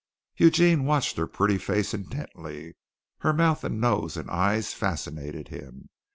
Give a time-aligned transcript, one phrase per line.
[0.35, 2.75] Eugene watched her pretty face intently.
[3.19, 5.89] Her mouth and nose and eyes fascinated him.